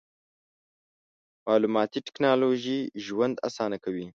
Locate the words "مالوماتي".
1.45-1.99